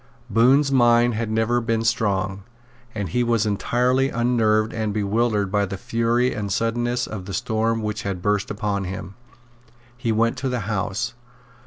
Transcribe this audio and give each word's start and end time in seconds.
Bohun's 0.31 0.71
mind 0.71 1.13
had 1.13 1.29
never 1.29 1.61
been 1.61 1.83
strong; 1.83 2.41
and 2.95 3.09
he 3.09 3.23
was 3.23 3.45
entirely 3.45 4.09
unnerved 4.09 4.73
and 4.73 4.91
bewildered 4.95 5.51
by 5.51 5.63
the 5.63 5.77
fury 5.77 6.33
and 6.33 6.51
suddenness 6.51 7.05
of 7.05 7.25
the 7.25 7.35
storm 7.35 7.83
which 7.83 8.01
had 8.01 8.19
burst 8.19 8.49
upon 8.49 8.85
him. 8.85 9.13
He 9.95 10.11
went 10.11 10.37
to 10.37 10.49
the 10.49 10.61
House. 10.61 11.13